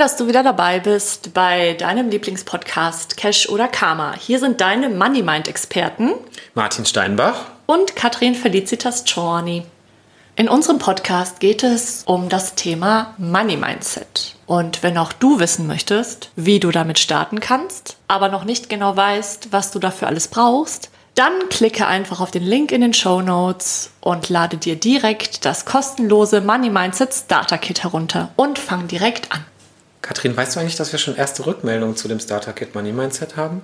[0.00, 4.14] dass du wieder dabei bist bei deinem Lieblingspodcast Cash oder Karma.
[4.18, 6.12] Hier sind deine Money Mind Experten
[6.54, 7.44] Martin Steinbach.
[7.66, 9.64] und Katrin Felicitas Czorny.
[10.36, 14.36] In unserem Podcast geht es um das Thema Money Mindset.
[14.46, 18.96] Und wenn auch du wissen möchtest, wie du damit starten kannst, aber noch nicht genau
[18.96, 23.20] weißt, was du dafür alles brauchst, dann klicke einfach auf den Link in den Show
[23.20, 29.30] Notes und lade dir direkt das kostenlose Money Mindset Starter Kit herunter und fang direkt
[29.30, 29.44] an.
[30.02, 33.36] Katrin, weißt du eigentlich, dass wir schon erste Rückmeldungen zu dem Starter Kit Money Mindset
[33.36, 33.62] haben?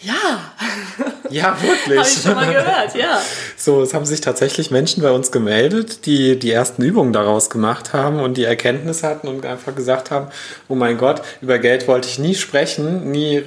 [0.00, 0.52] Ja,
[1.30, 1.98] Ja, wirklich.
[1.98, 3.20] habe ich schon mal gehört, ja.
[3.56, 7.92] So, es haben sich tatsächlich Menschen bei uns gemeldet, die die ersten Übungen daraus gemacht
[7.92, 10.26] haben und die Erkenntnis hatten und einfach gesagt haben,
[10.68, 13.44] oh mein Gott, über Geld wollte ich nie sprechen, nie,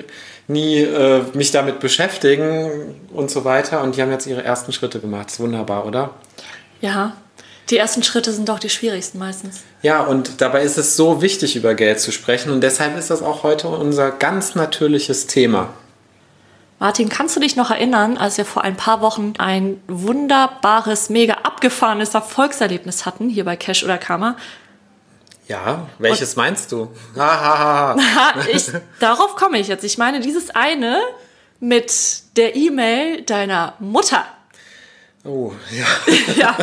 [0.48, 3.82] nie äh, mich damit beschäftigen und so weiter.
[3.82, 5.30] Und die haben jetzt ihre ersten Schritte gemacht.
[5.30, 6.12] ist wunderbar, oder?
[6.80, 7.14] Ja,
[7.70, 9.62] die ersten Schritte sind doch die schwierigsten meistens.
[9.82, 12.52] Ja, und dabei ist es so wichtig, über Geld zu sprechen.
[12.52, 15.70] Und deshalb ist das auch heute unser ganz natürliches Thema.
[16.80, 21.36] Martin, kannst du dich noch erinnern, als wir vor ein paar Wochen ein wunderbares, mega
[21.44, 24.36] abgefahrenes Erfolgserlebnis hatten, hier bei Cash oder Karma?
[25.48, 26.90] Ja, welches meinst du?
[28.52, 29.84] Ich, darauf komme ich jetzt.
[29.84, 31.00] Ich meine dieses eine
[31.60, 31.94] mit
[32.36, 34.26] der E-Mail deiner Mutter.
[35.26, 35.86] Oh, ja.
[36.36, 36.58] Ja.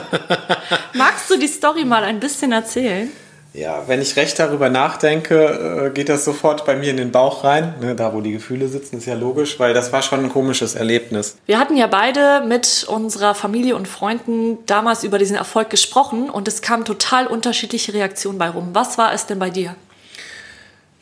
[0.94, 3.10] Magst du die Story mal ein bisschen erzählen?
[3.52, 7.42] Ja, wenn ich recht darüber nachdenke, äh, geht das sofort bei mir in den Bauch
[7.42, 7.74] rein.
[7.80, 10.76] Ne, da, wo die Gefühle sitzen, ist ja logisch, weil das war schon ein komisches
[10.76, 11.36] Erlebnis.
[11.46, 16.46] Wir hatten ja beide mit unserer Familie und Freunden damals über diesen Erfolg gesprochen und
[16.46, 18.68] es kamen total unterschiedliche Reaktionen bei rum.
[18.72, 19.74] Was war es denn bei dir?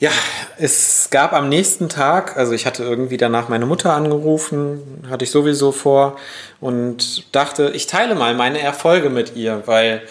[0.00, 0.12] Ja,
[0.58, 5.32] es gab am nächsten Tag, also ich hatte irgendwie danach meine Mutter angerufen, hatte ich
[5.32, 6.16] sowieso vor
[6.60, 10.02] und dachte, ich teile mal meine Erfolge mit ihr, weil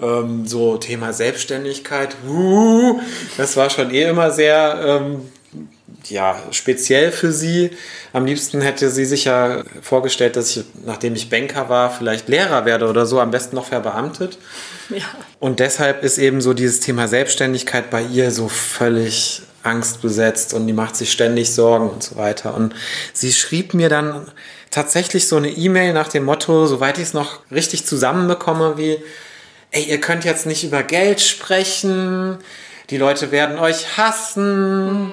[0.00, 2.98] ähm, so Thema Selbstständigkeit, uh,
[3.36, 5.30] das war schon eh immer sehr ähm,
[6.08, 7.70] ja, speziell für sie.
[8.12, 12.64] Am liebsten hätte sie sich ja vorgestellt, dass ich, nachdem ich Banker war, vielleicht Lehrer
[12.64, 14.38] werde oder so, am besten noch verbeamtet.
[14.90, 15.04] Ja.
[15.40, 20.72] Und deshalb ist eben so dieses Thema Selbstständigkeit bei ihr so völlig angstbesetzt und die
[20.72, 22.54] macht sich ständig Sorgen und so weiter.
[22.54, 22.74] Und
[23.12, 24.30] sie schrieb mir dann
[24.70, 28.98] tatsächlich so eine E-Mail nach dem Motto, soweit ich es noch richtig zusammenbekomme, wie,
[29.72, 32.38] ey, ihr könnt jetzt nicht über Geld sprechen,
[32.90, 35.10] die Leute werden euch hassen,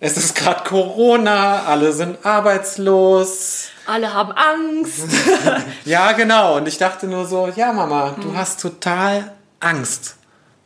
[0.00, 3.68] es ist gerade Corona, alle sind arbeitslos.
[3.86, 5.08] Alle haben Angst.
[5.84, 6.56] Ja, genau.
[6.56, 10.16] Und ich dachte nur so, ja, Mama, du hast total Angst.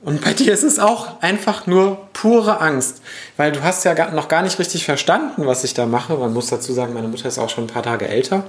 [0.00, 3.03] Und bei dir ist es auch einfach nur pure Angst,
[3.37, 6.15] weil du hast ja noch gar nicht richtig verstanden, was ich da mache.
[6.15, 8.44] Man muss dazu sagen, meine Mutter ist auch schon ein paar Tage älter.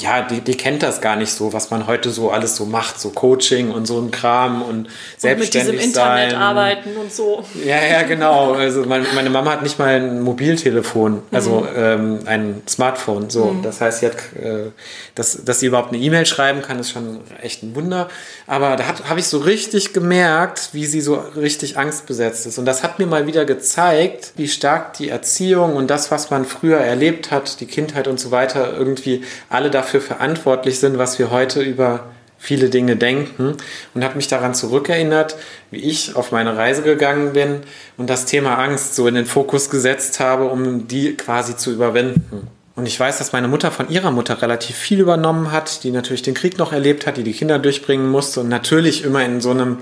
[0.00, 2.98] Ja, die, die kennt das gar nicht so, was man heute so alles so macht,
[3.00, 4.88] so Coaching und so ein Kram und
[5.22, 6.40] Und mit diesem Internet sein.
[6.40, 7.44] arbeiten und so.
[7.64, 8.54] Ja, ja, genau.
[8.54, 13.30] Also meine, meine Mama hat nicht mal ein Mobiltelefon, also ähm, ein Smartphone.
[13.30, 14.70] So, das heißt, sie hat, äh,
[15.14, 18.08] dass, dass sie überhaupt eine E-Mail schreiben kann, ist schon echt ein Wunder.
[18.46, 22.58] Aber da habe ich so richtig gemerkt, wie sie so richtig angstbesetzt ist.
[22.58, 26.44] Und das hat mir mal wieder gezeigt, wie stark die Erziehung und das, was man
[26.44, 31.30] früher erlebt hat, die Kindheit und so weiter, irgendwie alle dafür verantwortlich sind, was wir
[31.30, 32.04] heute über
[32.38, 33.56] viele Dinge denken
[33.94, 35.36] und hat mich daran zurückerinnert,
[35.70, 37.60] wie ich auf meine Reise gegangen bin
[37.96, 42.48] und das Thema Angst so in den Fokus gesetzt habe, um die quasi zu überwinden.
[42.74, 46.20] Und ich weiß, dass meine Mutter von ihrer Mutter relativ viel übernommen hat, die natürlich
[46.20, 49.50] den Krieg noch erlebt hat, die die Kinder durchbringen musste und natürlich immer in so
[49.50, 49.78] einem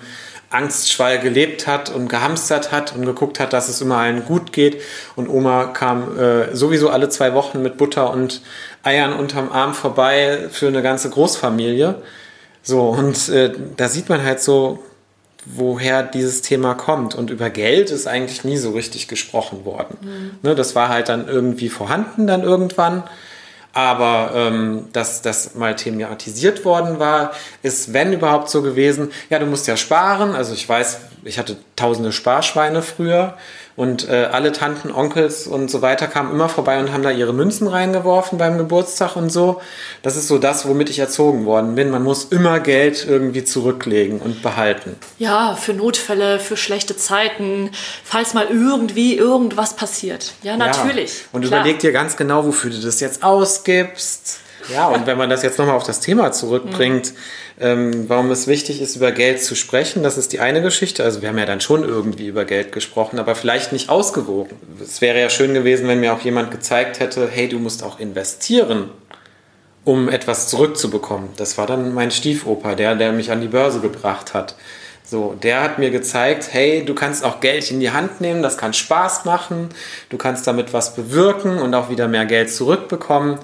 [0.50, 4.80] Angstschwall gelebt hat und gehamstert hat und geguckt hat, dass es immer allen gut geht.
[5.16, 8.42] Und Oma kam äh, sowieso alle zwei Wochen mit Butter und
[8.84, 11.96] Eiern unterm Arm vorbei für eine ganze Großfamilie.
[12.62, 14.78] So, und äh, da sieht man halt so,
[15.46, 17.14] woher dieses Thema kommt.
[17.14, 20.38] Und über Geld ist eigentlich nie so richtig gesprochen worden.
[20.42, 23.04] Ne, das war halt dann irgendwie vorhanden dann irgendwann.
[23.72, 27.32] Aber ähm, dass das mal thematisiert worden war,
[27.62, 30.34] ist, wenn überhaupt so gewesen, ja, du musst ja sparen.
[30.36, 33.36] Also ich weiß, ich hatte tausende Sparschweine früher
[33.76, 37.32] und äh, alle Tanten, Onkels und so weiter kamen immer vorbei und haben da ihre
[37.32, 39.60] Münzen reingeworfen beim Geburtstag und so.
[40.02, 41.90] Das ist so das, womit ich erzogen worden bin.
[41.90, 44.96] Man muss immer Geld irgendwie zurücklegen und behalten.
[45.18, 47.70] Ja, für Notfälle, für schlechte Zeiten,
[48.04, 50.34] falls mal irgendwie irgendwas passiert.
[50.42, 51.20] Ja, natürlich.
[51.20, 51.26] Ja.
[51.32, 51.60] Und klar.
[51.60, 54.40] überleg dir ganz genau, wofür du das jetzt ausgibst.
[54.72, 57.12] Ja, und wenn man das jetzt nochmal auf das Thema zurückbringt,
[57.60, 61.04] ähm, warum es wichtig ist, über Geld zu sprechen, das ist die eine Geschichte.
[61.04, 64.56] Also wir haben ja dann schon irgendwie über Geld gesprochen, aber vielleicht nicht ausgewogen.
[64.82, 68.00] Es wäre ja schön gewesen, wenn mir auch jemand gezeigt hätte, hey, du musst auch
[68.00, 68.90] investieren,
[69.84, 71.28] um etwas zurückzubekommen.
[71.36, 74.56] Das war dann mein Stiefoper, der, der mich an die Börse gebracht hat.
[75.06, 78.56] So, der hat mir gezeigt, hey, du kannst auch Geld in die Hand nehmen, das
[78.56, 79.68] kann Spaß machen,
[80.08, 83.38] du kannst damit was bewirken und auch wieder mehr Geld zurückbekommen.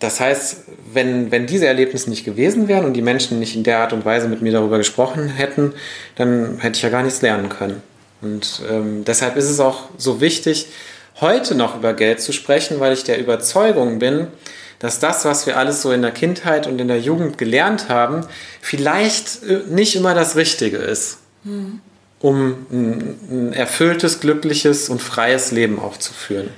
[0.00, 3.78] Das heißt, wenn, wenn diese Erlebnisse nicht gewesen wären und die Menschen nicht in der
[3.78, 5.72] Art und Weise mit mir darüber gesprochen hätten,
[6.16, 7.82] dann hätte ich ja gar nichts lernen können.
[8.20, 10.68] Und ähm, deshalb ist es auch so wichtig,
[11.20, 14.28] heute noch über Geld zu sprechen, weil ich der Überzeugung bin,
[14.78, 18.26] dass das, was wir alles so in der Kindheit und in der Jugend gelernt haben,
[18.60, 21.80] vielleicht äh, nicht immer das Richtige ist, mhm.
[22.20, 26.50] um ein, ein erfülltes, glückliches und freies Leben auch zu führen.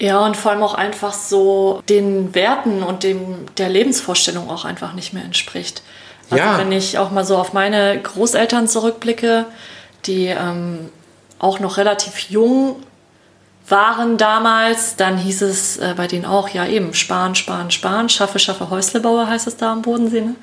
[0.00, 4.94] Ja, und vor allem auch einfach so den Werten und dem, der Lebensvorstellung auch einfach
[4.94, 5.82] nicht mehr entspricht.
[6.30, 6.58] Also Ja.
[6.58, 9.44] wenn ich auch mal so auf meine Großeltern zurückblicke,
[10.06, 10.88] die ähm,
[11.38, 12.76] auch noch relativ jung
[13.68, 18.38] waren damals, dann hieß es äh, bei denen auch, ja eben, sparen, sparen, sparen, schaffe,
[18.38, 20.34] schaffe, Häusle baue, heißt es da am Bodensee, ne?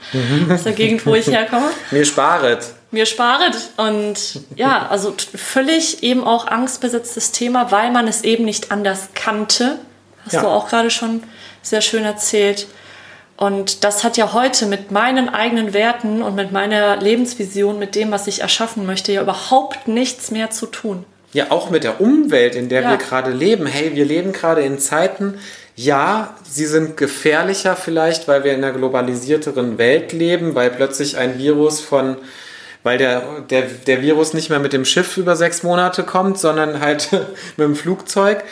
[0.54, 2.66] Aus der Gegend, wo ich herkomme Mir sparet.
[2.92, 3.56] Mir sparet.
[3.78, 9.80] Und ja, also völlig eben auch angstbesetztes Thema, weil man es eben nicht anders kannte.
[10.26, 10.42] Hast Ja.
[10.42, 11.24] du auch gerade schon
[11.62, 12.68] sehr schön erzählt.
[13.36, 18.10] Und das hat ja heute mit meinen eigenen Werten und mit meiner Lebensvision, mit dem,
[18.12, 21.06] was ich erschaffen möchte, ja überhaupt nichts mehr zu tun.
[21.34, 22.90] Ja, auch mit der Umwelt, in der Ja.
[22.92, 23.68] wir gerade leben.
[23.68, 25.40] Hey, wir leben gerade in Zeiten,
[25.76, 31.38] ja, sie sind gefährlicher vielleicht, weil wir in einer globalisierteren Welt leben, weil plötzlich ein
[31.38, 32.18] Virus von,
[32.88, 36.80] weil der, der, der Virus nicht mehr mit dem Schiff über sechs Monate kommt, sondern
[36.80, 37.12] halt
[37.58, 38.46] mit dem Flugzeug.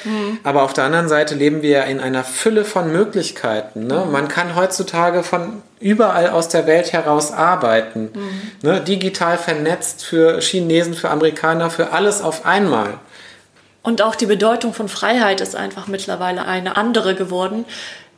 [0.44, 3.88] Aber auf der anderen Seite leben wir ja in einer Fülle von Möglichkeiten.
[3.88, 4.06] Ne?
[4.12, 8.10] Man kann heutzutage von überall aus der Welt heraus arbeiten.
[8.62, 8.82] Ne?
[8.82, 12.96] Digital vernetzt für Chinesen, für Amerikaner, für alles auf einmal.
[13.84, 17.64] Und auch die Bedeutung von Freiheit ist einfach mittlerweile eine andere geworden.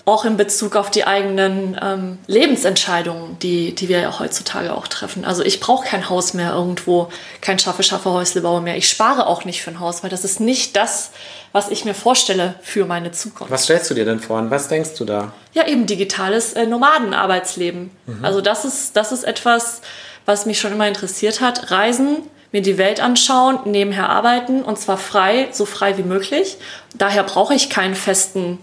[0.08, 5.26] Auch in Bezug auf die eigenen ähm, Lebensentscheidungen, die, die wir ja heutzutage auch treffen.
[5.26, 7.10] Also ich brauche kein Haus mehr irgendwo,
[7.42, 8.78] kein schaffe, schaffe Häuslebau mehr.
[8.78, 11.12] Ich spare auch nicht für ein Haus, weil das ist nicht das,
[11.52, 13.52] was ich mir vorstelle für meine Zukunft.
[13.52, 15.34] Was stellst du dir denn vor und was denkst du da?
[15.52, 17.92] Ja, eben digitales äh, Nomadenarbeitsleben.
[18.22, 19.82] Also das ist, das ist etwas,
[20.26, 21.70] was mich schon immer interessiert hat.
[21.70, 22.20] Reisen,
[22.54, 26.58] mir die Welt anschauen, nebenher arbeiten und zwar frei, so frei wie möglich.
[26.96, 28.60] Daher brauche ich keinen festen,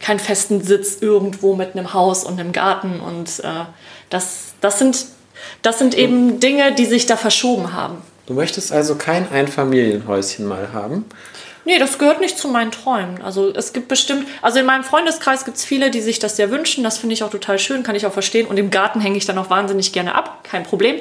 [0.00, 3.00] keinen festen Sitz irgendwo mit einem Haus und einem Garten.
[3.00, 3.64] Und äh,
[4.10, 5.06] das, das, sind,
[5.62, 7.98] das sind eben Dinge, die sich da verschoben haben.
[8.26, 11.04] Du möchtest also kein Einfamilienhäuschen mal haben.
[11.66, 13.22] Nee, das gehört nicht zu meinen Träumen.
[13.22, 16.50] Also es gibt bestimmt, also in meinem Freundeskreis gibt es viele, die sich das sehr
[16.50, 16.84] wünschen.
[16.84, 18.46] Das finde ich auch total schön, kann ich auch verstehen.
[18.46, 20.96] Und im Garten hänge ich dann auch wahnsinnig gerne ab, kein Problem.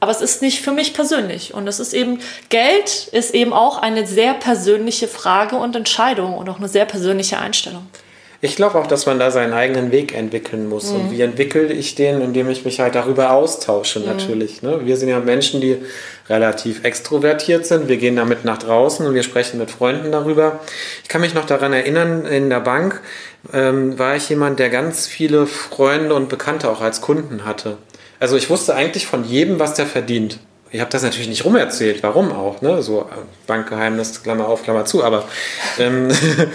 [0.00, 1.54] Aber es ist nicht für mich persönlich.
[1.54, 2.20] Und es ist eben,
[2.50, 7.38] Geld ist eben auch eine sehr persönliche Frage und Entscheidung und auch eine sehr persönliche
[7.38, 7.86] Einstellung.
[8.44, 10.90] Ich glaube auch, dass man da seinen eigenen Weg entwickeln muss.
[10.90, 12.20] Und wie entwickle ich den?
[12.20, 14.60] Indem ich mich halt darüber austausche, natürlich.
[14.60, 14.80] Ne?
[14.84, 15.78] Wir sind ja Menschen, die
[16.28, 17.88] relativ extrovertiert sind.
[17.88, 20.60] Wir gehen damit nach draußen und wir sprechen mit Freunden darüber.
[21.02, 23.00] Ich kann mich noch daran erinnern, in der Bank
[23.54, 27.78] ähm, war ich jemand, der ganz viele Freunde und Bekannte auch als Kunden hatte.
[28.20, 30.38] Also ich wusste eigentlich von jedem, was der verdient.
[30.74, 32.82] Ich habe das natürlich nicht rumerzählt, warum auch, ne?
[32.82, 33.14] So äh,
[33.46, 35.22] Bankgeheimnis, Klammer auf, Klammer zu, aber
[35.78, 36.08] ähm,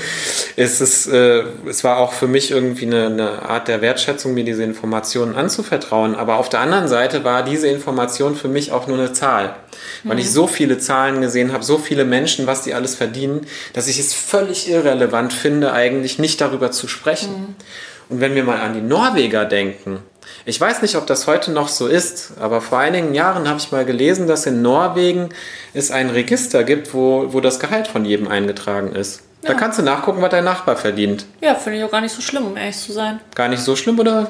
[0.58, 4.44] es, ist, äh, es war auch für mich irgendwie eine, eine Art der Wertschätzung, mir
[4.44, 6.16] diese Informationen anzuvertrauen.
[6.16, 9.56] Aber auf der anderen Seite war diese Information für mich auch nur eine Zahl.
[10.04, 13.88] Weil ich so viele Zahlen gesehen habe, so viele Menschen, was die alles verdienen, dass
[13.88, 17.56] ich es völlig irrelevant finde, eigentlich nicht darüber zu sprechen.
[18.10, 20.00] Und wenn wir mal an die Norweger denken,
[20.46, 23.72] ich weiß nicht, ob das heute noch so ist, aber vor einigen Jahren habe ich
[23.72, 25.30] mal gelesen, dass in Norwegen
[25.74, 29.22] es ein Register gibt, wo, wo das Gehalt von jedem eingetragen ist.
[29.42, 31.25] Da kannst du nachgucken, was dein Nachbar verdient.
[31.39, 33.22] Ja, finde ich auch gar nicht so schlimm, um ehrlich zu sein.
[33.36, 34.28] Gar nicht so schlimm oder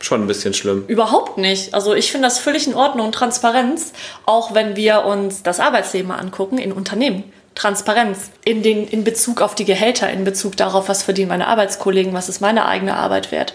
[0.00, 0.84] schon ein bisschen schlimm?
[0.86, 1.74] Überhaupt nicht.
[1.74, 3.92] Also ich finde das völlig in Ordnung, Transparenz,
[4.24, 7.24] auch wenn wir uns das Arbeitsleben angucken in Unternehmen.
[7.56, 12.12] Transparenz in, den, in Bezug auf die Gehälter, in Bezug darauf, was verdienen meine Arbeitskollegen,
[12.12, 13.54] was ist meine eigene Arbeit wert.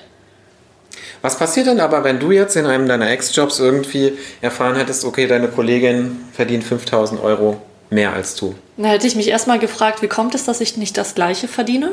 [1.22, 5.28] Was passiert denn aber, wenn du jetzt in einem deiner Ex-Jobs irgendwie erfahren hättest, okay,
[5.28, 8.56] deine Kollegin verdient 5000 Euro mehr als du?
[8.76, 11.92] Dann hätte ich mich erstmal gefragt, wie kommt es, dass ich nicht das Gleiche verdiene?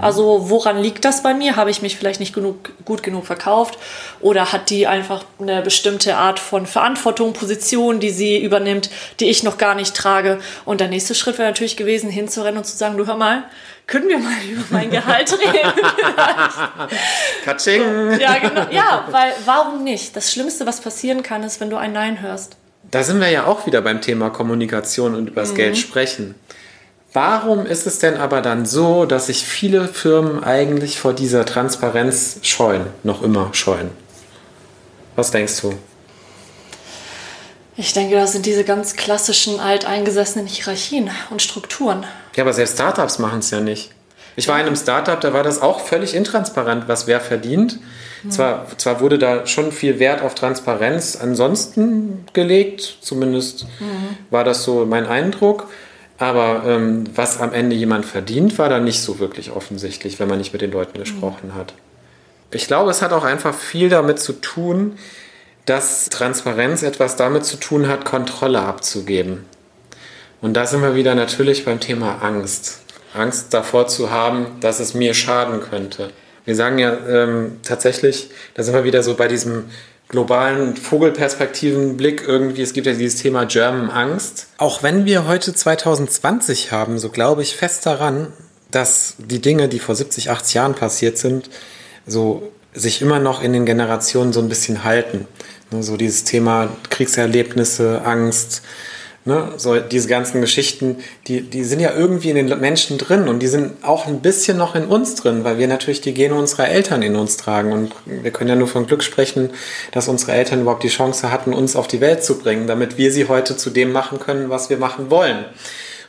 [0.00, 1.56] Also woran liegt das bei mir?
[1.56, 3.78] Habe ich mich vielleicht nicht genug, gut genug verkauft?
[4.20, 8.88] Oder hat die einfach eine bestimmte Art von Verantwortung, Position, die sie übernimmt,
[9.20, 10.38] die ich noch gar nicht trage?
[10.64, 13.44] Und der nächste Schritt wäre natürlich gewesen, hinzurennen und zu sagen, du hör mal,
[13.86, 15.72] können wir mal über mein Gehalt reden?
[17.44, 17.82] Katsching!
[18.18, 18.66] ja, genau.
[18.70, 20.16] Ja, weil warum nicht?
[20.16, 22.56] Das Schlimmste, was passieren kann, ist, wenn du ein Nein hörst.
[22.90, 26.34] Da sind wir ja auch wieder beim Thema Kommunikation und über das Geld sprechen.
[27.14, 32.40] Warum ist es denn aber dann so, dass sich viele Firmen eigentlich vor dieser Transparenz
[32.42, 33.90] scheuen, noch immer scheuen?
[35.14, 35.74] Was denkst du?
[37.76, 42.04] Ich denke, das sind diese ganz klassischen alteingesessenen Hierarchien und Strukturen.
[42.34, 43.92] Ja, aber selbst Startups machen es ja nicht.
[44.34, 47.78] Ich war in einem Startup, da war das auch völlig intransparent, was wer verdient.
[48.28, 53.66] Zwar, zwar wurde da schon viel Wert auf Transparenz ansonsten gelegt, zumindest
[54.30, 55.68] war das so mein Eindruck.
[56.18, 60.38] Aber ähm, was am Ende jemand verdient, war da nicht so wirklich offensichtlich, wenn man
[60.38, 61.74] nicht mit den Leuten gesprochen hat.
[62.52, 64.96] Ich glaube, es hat auch einfach viel damit zu tun,
[65.66, 69.44] dass Transparenz etwas damit zu tun hat, Kontrolle abzugeben.
[70.40, 72.82] Und da sind wir wieder natürlich beim Thema Angst.
[73.14, 76.10] Angst davor zu haben, dass es mir schaden könnte.
[76.44, 79.64] Wir sagen ja ähm, tatsächlich, da sind wir wieder so bei diesem
[80.08, 82.62] globalen Vogelperspektivenblick irgendwie.
[82.62, 84.48] Es gibt ja dieses Thema German Angst.
[84.58, 88.32] Auch wenn wir heute 2020 haben, so glaube ich fest daran,
[88.70, 91.48] dass die Dinge, die vor 70, 80 Jahren passiert sind,
[92.06, 95.26] so sich immer noch in den Generationen so ein bisschen halten.
[95.70, 98.62] Ne, So dieses Thema Kriegserlebnisse, Angst,
[99.24, 103.40] ne, so diese ganzen Geschichten, die, die sind ja irgendwie in den Menschen drin und
[103.40, 106.68] die sind auch ein bisschen noch in uns drin, weil wir natürlich die Gene unserer
[106.68, 109.50] Eltern in uns tragen und wir können ja nur von Glück sprechen,
[109.92, 113.12] dass unsere Eltern überhaupt die Chance hatten, uns auf die Welt zu bringen, damit wir
[113.12, 115.44] sie heute zu dem machen können, was wir machen wollen.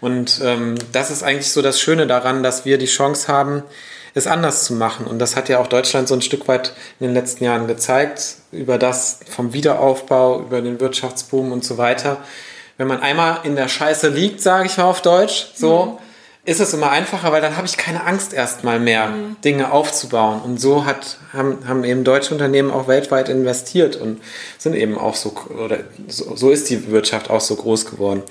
[0.02, 3.64] Und ähm, das ist eigentlich so das Schöne daran, dass wir die Chance haben,
[4.14, 5.08] es anders zu machen.
[5.08, 8.38] Und das hat ja auch Deutschland so ein Stück weit in den letzten Jahren gezeigt,
[8.52, 12.18] über das vom Wiederaufbau, über den Wirtschaftsboom und so weiter.
[12.78, 16.00] Wenn man einmal in der Scheiße liegt, sage ich mal auf Deutsch, so,
[16.44, 19.10] ist es immer einfacher, weil dann habe ich keine Angst erstmal mehr,
[19.44, 20.42] Dinge aufzubauen.
[20.42, 24.22] Und so hat, haben, haben eben deutsche Unternehmen auch weltweit investiert und
[24.58, 28.24] sind eben auch so, oder so, so ist die Wirtschaft auch so groß geworden.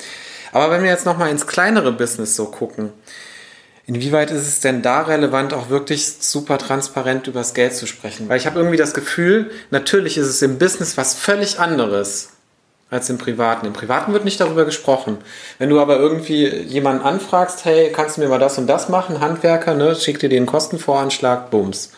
[0.52, 2.92] Aber wenn wir jetzt nochmal ins kleinere Business so gucken,
[3.86, 8.30] Inwieweit ist es denn da relevant, auch wirklich super transparent über das Geld zu sprechen?
[8.30, 12.30] Weil ich habe irgendwie das Gefühl, natürlich ist es im Business was völlig anderes
[12.94, 13.66] als im Privaten.
[13.66, 15.18] Im Privaten wird nicht darüber gesprochen.
[15.58, 19.20] Wenn du aber irgendwie jemanden anfragst, hey, kannst du mir mal das und das machen,
[19.20, 21.90] Handwerker, ne, schick dir den Kostenvoranschlag, bums.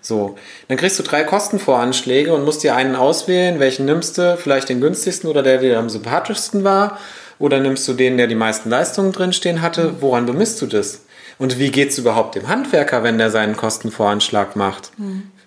[0.00, 0.36] So,
[0.68, 4.80] dann kriegst du drei Kostenvoranschläge und musst dir einen auswählen, welchen nimmst du, vielleicht den
[4.80, 6.98] günstigsten oder der, der dir am sympathischsten war,
[7.38, 11.02] oder nimmst du den, der die meisten Leistungen drinstehen hatte, woran bemisst du das?
[11.38, 14.92] Und wie geht's überhaupt dem Handwerker, wenn der seinen Kostenvoranschlag macht?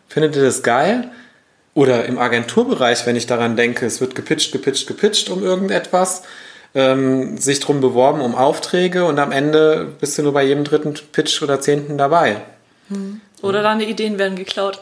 [0.08, 1.12] Findet ihr das geil?
[1.78, 6.24] Oder im Agenturbereich, wenn ich daran denke, es wird gepitcht, gepitcht, gepitcht um irgendetwas,
[6.74, 10.96] ähm, sich drum beworben um Aufträge und am Ende bist du nur bei jedem dritten
[11.12, 12.38] Pitch oder zehnten dabei.
[13.44, 14.80] Oder deine Ideen werden geklaut.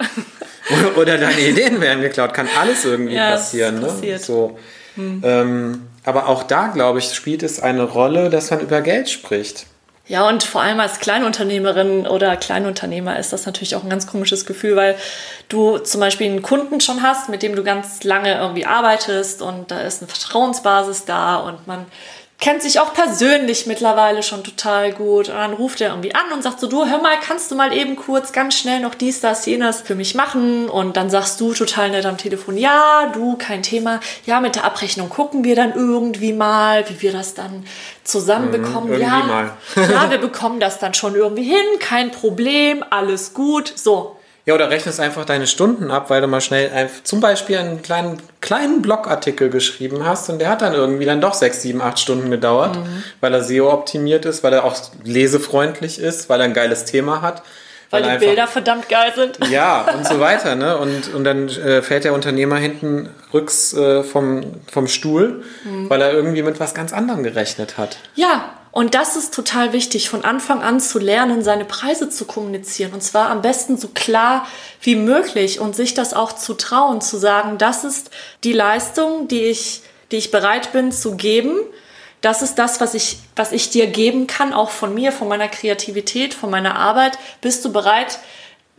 [0.72, 2.34] Oder- Oder deine Ideen werden geklaut.
[2.34, 3.82] Kann alles irgendwie Ja, passieren.
[3.82, 4.18] Ne?
[4.18, 4.58] So.
[4.96, 9.66] Ähm, aber auch da, glaube ich, spielt es eine Rolle, dass man über Geld spricht.
[10.08, 14.46] Ja, und vor allem als Kleinunternehmerin oder Kleinunternehmer ist das natürlich auch ein ganz komisches
[14.46, 14.96] Gefühl, weil
[15.50, 19.72] du zum Beispiel einen Kunden schon hast, mit dem du ganz lange irgendwie arbeitest und
[19.72, 21.88] da ist eine Vertrauensbasis da und man
[22.40, 25.30] kennt sich auch persönlich mittlerweile schon total gut.
[25.30, 27.74] Und dann ruft er irgendwie an und sagt so, du hör mal, kannst du mal
[27.76, 30.70] eben kurz ganz schnell noch dies, das, jenes für mich machen?
[30.70, 34.66] Und dann sagst du total nett am Telefon, ja, du, kein Thema, ja, mit der
[34.66, 37.66] Abrechnung gucken wir dann irgendwie mal, wie wir das dann
[38.04, 43.72] zusammenbekommen, irgendwie ja, ja, wir bekommen das dann schon irgendwie hin, kein Problem, alles gut,
[43.76, 44.18] so.
[44.48, 47.82] Ja, oder rechnest einfach deine Stunden ab, weil du mal schnell einfach zum Beispiel einen
[47.82, 51.98] kleinen, kleinen Blogartikel geschrieben hast und der hat dann irgendwie dann doch sechs, sieben, acht
[52.00, 53.04] Stunden gedauert, Mhm.
[53.22, 57.42] weil er SEO-optimiert ist, weil er auch lesefreundlich ist, weil er ein geiles Thema hat.
[57.90, 59.40] Weil die er einfach- Bilder verdammt geil sind.
[59.50, 60.56] Ja, und so weiter.
[60.56, 60.78] Ne?
[60.78, 65.90] Und, und dann äh, fällt der Unternehmer hinten rücks äh, vom, vom Stuhl, Mhm.
[65.90, 67.98] weil er irgendwie mit was ganz anderem gerechnet hat.
[68.16, 72.92] Ja, und das ist total wichtig, von Anfang an zu lernen, seine Preise zu kommunizieren.
[72.92, 74.46] Und zwar am besten so klar
[74.82, 78.12] wie möglich und sich das auch zu trauen, zu sagen, das ist
[78.44, 81.58] die Leistung, die ich, die ich bereit bin zu geben.
[82.20, 85.48] Das ist das, was ich, was ich dir geben kann, auch von mir, von meiner
[85.48, 87.18] Kreativität, von meiner Arbeit.
[87.40, 88.20] Bist du bereit,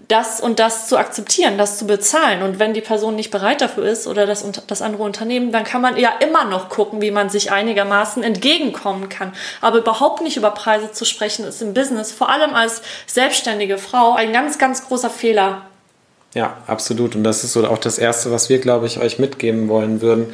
[0.08, 2.42] das und das zu akzeptieren, das zu bezahlen.
[2.42, 5.80] Und wenn die Person nicht bereit dafür ist oder das, das andere Unternehmen, dann kann
[5.80, 9.32] man ja immer noch gucken, wie man sich einigermaßen entgegenkommen kann.
[9.60, 14.14] Aber überhaupt nicht über Preise zu sprechen, ist im Business, vor allem als selbstständige Frau,
[14.14, 15.62] ein ganz, ganz großer Fehler.
[16.34, 17.16] Ja, absolut.
[17.16, 20.32] Und das ist so auch das Erste, was wir, glaube ich, euch mitgeben wollen würden,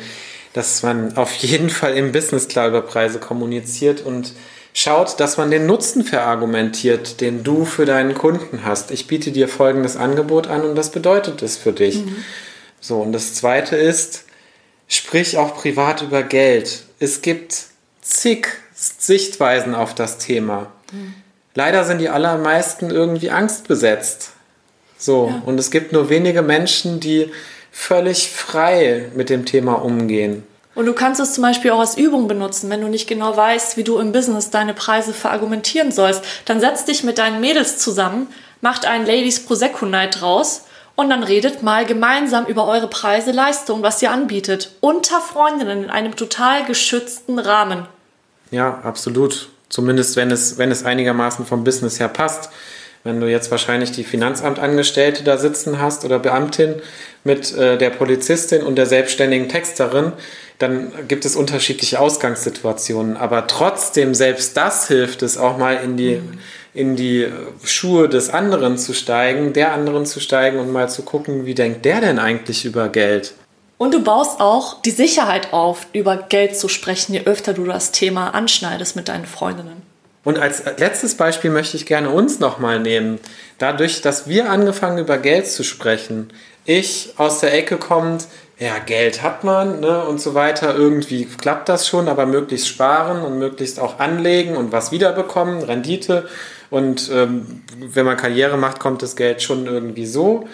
[0.52, 4.32] dass man auf jeden Fall im Business klar über Preise kommuniziert und
[4.74, 8.90] schaut, dass man den Nutzen verargumentiert, den du für deinen Kunden hast.
[8.90, 12.04] Ich biete dir folgendes Angebot an und das bedeutet es für dich.
[12.04, 12.16] Mhm.
[12.80, 14.24] So, und das zweite ist,
[14.88, 16.82] sprich auch privat über Geld.
[16.98, 17.64] Es gibt
[18.00, 20.72] zig Sichtweisen auf das Thema.
[20.90, 21.14] Mhm.
[21.54, 24.30] Leider sind die allermeisten irgendwie angstbesetzt.
[24.98, 25.42] So, ja.
[25.44, 27.30] und es gibt nur wenige Menschen, die
[27.70, 30.44] völlig frei mit dem Thema umgehen.
[30.74, 33.76] Und du kannst es zum Beispiel auch als Übung benutzen, wenn du nicht genau weißt,
[33.76, 36.24] wie du im Business deine Preise verargumentieren sollst.
[36.46, 38.28] Dann setz dich mit deinen Mädels zusammen,
[38.62, 40.62] macht einen Ladies Prosecco Night draus
[40.94, 44.72] und dann redet mal gemeinsam über eure Preise, Leistung, was ihr anbietet.
[44.80, 47.86] Unter Freundinnen in einem total geschützten Rahmen.
[48.50, 49.48] Ja, absolut.
[49.68, 52.50] Zumindest wenn es, wenn es einigermaßen vom Business her passt.
[53.04, 56.76] Wenn du jetzt wahrscheinlich die Finanzamtangestellte da sitzen hast oder Beamtin
[57.24, 60.12] mit äh, der Polizistin und der selbstständigen Texterin,
[60.62, 63.16] dann gibt es unterschiedliche Ausgangssituationen.
[63.16, 66.20] Aber trotzdem, selbst das hilft es auch mal in die,
[66.72, 67.26] in die
[67.64, 71.84] Schuhe des anderen zu steigen, der anderen zu steigen und mal zu gucken, wie denkt
[71.84, 73.34] der denn eigentlich über Geld?
[73.76, 77.90] Und du baust auch die Sicherheit auf, über Geld zu sprechen, je öfter du das
[77.90, 79.82] Thema anschneidest mit deinen Freundinnen.
[80.22, 83.18] Und als letztes Beispiel möchte ich gerne uns nochmal nehmen.
[83.58, 86.32] Dadurch, dass wir angefangen über Geld zu sprechen,
[86.64, 88.28] ich aus der Ecke kommend,
[88.62, 90.76] ja, Geld hat man ne, und so weiter.
[90.76, 96.28] Irgendwie klappt das schon, aber möglichst sparen und möglichst auch anlegen und was wiederbekommen, Rendite.
[96.70, 100.48] Und ähm, wenn man Karriere macht, kommt das Geld schon irgendwie so.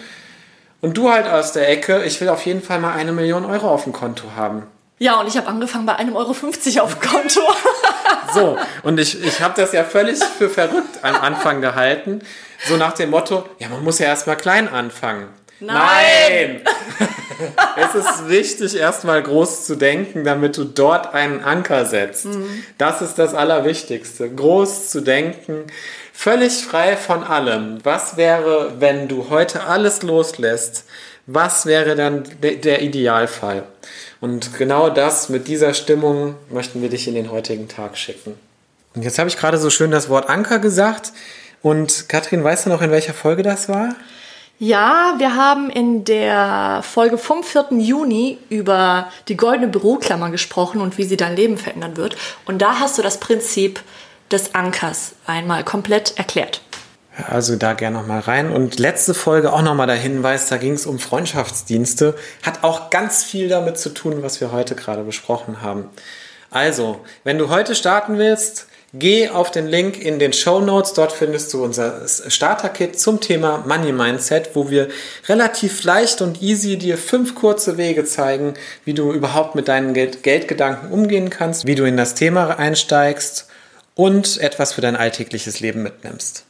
[0.81, 3.69] Und du halt aus der Ecke, ich will auf jeden Fall mal eine Million Euro
[3.69, 4.63] auf dem Konto haben.
[4.97, 7.41] Ja, und ich habe angefangen bei einem Euro 50 auf dem Konto.
[8.33, 12.21] so, und ich, ich habe das ja völlig für verrückt am Anfang gehalten.
[12.67, 15.27] So nach dem Motto, ja, man muss ja erstmal klein anfangen.
[15.59, 16.63] Nein!
[16.97, 17.09] Nein!
[17.77, 22.25] es ist wichtig, erstmal groß zu denken, damit du dort einen Anker setzt.
[22.25, 22.63] Mhm.
[22.77, 24.29] Das ist das Allerwichtigste.
[24.29, 25.63] Groß zu denken,
[26.13, 27.79] völlig frei von allem.
[27.83, 30.85] Was wäre, wenn du heute alles loslässt?
[31.25, 33.63] Was wäre dann de der Idealfall?
[34.19, 38.33] Und genau das mit dieser Stimmung möchten wir dich in den heutigen Tag schicken.
[38.95, 41.13] Und jetzt habe ich gerade so schön das Wort Anker gesagt.
[41.61, 43.95] Und Katrin, weißt du noch, in welcher Folge das war?
[44.61, 47.67] Ja, wir haben in der Folge vom 4.
[47.79, 52.17] Juni über die goldene Büroklammer gesprochen und wie sie dein Leben verändern wird.
[52.45, 53.79] Und da hast du das Prinzip
[54.29, 56.61] des Ankers einmal komplett erklärt.
[57.29, 58.51] Also da gerne nochmal rein.
[58.51, 62.15] Und letzte Folge auch nochmal der Hinweis, da ging es um Freundschaftsdienste.
[62.43, 65.85] Hat auch ganz viel damit zu tun, was wir heute gerade besprochen haben.
[66.51, 70.93] Also, wenn du heute starten willst, Geh auf den Link in den Show Notes.
[70.93, 74.87] Dort findest du unser Starter-Kit zum Thema Money Mindset, wo wir
[75.27, 80.23] relativ leicht und easy dir fünf kurze Wege zeigen, wie du überhaupt mit deinen Geld
[80.23, 83.47] Geldgedanken umgehen kannst, wie du in das Thema einsteigst
[83.93, 86.45] und etwas für dein alltägliches Leben mitnimmst.